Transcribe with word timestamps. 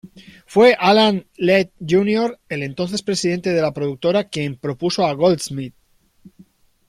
Fue 0.47 0.75
Alan 0.79 1.27
Ladd, 1.37 1.67
Jr, 1.87 2.39
el 2.49 2.63
entonces 2.63 3.03
presidente 3.03 3.51
de 3.53 3.61
la 3.61 3.71
productora, 3.71 4.29
quien 4.29 4.57
propuso 4.57 5.05
a 5.05 5.13
Goldsmith. 5.13 5.75